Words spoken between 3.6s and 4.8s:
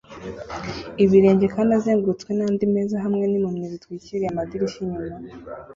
zitwikiriye amadirishya